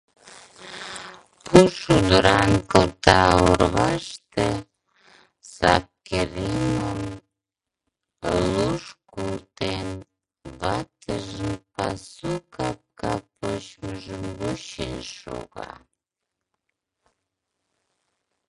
[1.43, 3.19] Пу шӱдыран кылта
[3.49, 4.47] орваште,
[5.53, 7.01] сапкеремым
[8.51, 8.83] луш
[9.13, 9.87] колтен,
[10.59, 15.71] ватыжын пасу капка почмыжым вучен шога.